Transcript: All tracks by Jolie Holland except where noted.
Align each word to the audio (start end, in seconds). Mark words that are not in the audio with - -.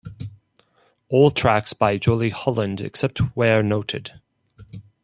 All 1.09 1.29
tracks 1.29 1.73
by 1.73 1.97
Jolie 1.99 2.31
Holland 2.31 2.81
except 2.81 3.19
where 3.37 3.61
noted. 3.61 4.19